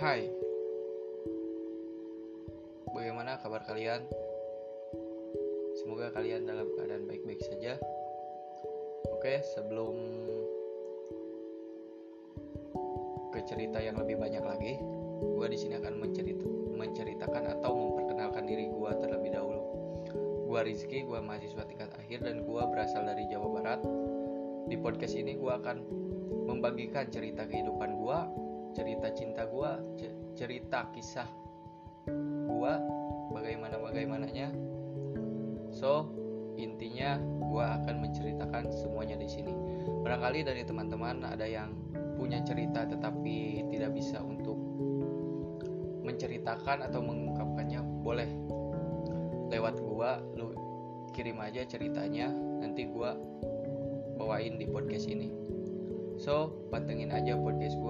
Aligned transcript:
Hai. 0.00 0.24
Bagaimana 2.88 3.36
kabar 3.44 3.60
kalian? 3.68 4.00
Semoga 5.76 6.08
kalian 6.16 6.48
dalam 6.48 6.72
keadaan 6.72 7.04
baik-baik 7.04 7.44
saja. 7.44 7.76
Oke, 9.12 9.44
sebelum 9.52 9.92
ke 13.28 13.44
cerita 13.44 13.76
yang 13.84 14.00
lebih 14.00 14.16
banyak 14.16 14.40
lagi 14.40 14.80
Gue 15.20 15.52
di 15.52 15.58
sini 15.60 15.76
akan 15.76 16.00
mencerita, 16.00 16.48
menceritakan 16.80 17.60
atau 17.60 17.76
memperkenalkan 17.76 18.48
diri 18.48 18.72
gue 18.72 18.90
terlebih 19.04 19.36
dahulu. 19.36 19.60
Gue 20.48 20.60
Rizky, 20.64 21.04
gue 21.04 21.20
mahasiswa 21.20 21.60
tingkat 21.68 21.92
akhir 21.92 22.24
dan 22.24 22.40
gue 22.48 22.62
berasal 22.72 23.04
dari 23.04 23.28
Jawa 23.28 23.52
Barat. 23.52 23.84
Di 24.64 24.80
podcast 24.80 25.12
ini 25.12 25.36
gue 25.36 25.52
akan 25.52 25.76
membagikan 26.48 27.04
cerita 27.12 27.44
kehidupan 27.44 28.00
gue 28.00 28.18
cerita 28.72 29.10
cinta 29.14 29.42
gue 29.46 29.70
cerita 30.38 30.86
kisah 30.94 31.28
gue 32.50 32.74
bagaimana 33.32 33.80
bagaimananya. 33.80 34.52
So 35.72 36.12
intinya 36.60 37.16
gue 37.20 37.64
akan 37.64 37.94
menceritakan 38.04 38.68
semuanya 38.68 39.16
di 39.16 39.28
sini. 39.30 39.52
Barangkali 40.04 40.44
dari 40.44 40.62
teman-teman 40.66 41.24
ada 41.24 41.46
yang 41.48 41.72
punya 42.20 42.44
cerita 42.44 42.84
tetapi 42.84 43.64
tidak 43.72 43.96
bisa 43.96 44.20
untuk 44.20 44.60
menceritakan 46.04 46.84
atau 46.84 47.00
mengungkapkannya 47.00 47.80
boleh. 48.04 48.28
Lewat 49.50 49.80
gue 49.80 50.10
lu 50.36 50.52
kirim 51.16 51.40
aja 51.42 51.64
ceritanya 51.66 52.30
nanti 52.60 52.86
gue 52.86 53.10
bawain 54.20 54.60
di 54.60 54.68
podcast 54.68 55.08
ini. 55.08 55.32
So 56.20 56.52
pantengin 56.68 57.08
aja 57.08 57.40
podcast 57.40 57.80
gue 57.80 57.89